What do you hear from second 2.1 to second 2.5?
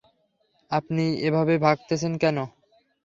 কেন?